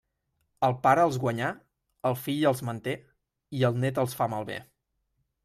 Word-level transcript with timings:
El 0.67 0.71
pare 0.85 1.03
els 1.09 1.19
guanyà, 1.25 1.49
el 2.11 2.17
fill 2.23 2.47
els 2.53 2.65
manté 2.71 2.97
i 3.59 3.63
el 3.71 3.79
nét 3.85 4.03
els 4.07 4.19
fa 4.23 4.31
malbé. 4.35 4.59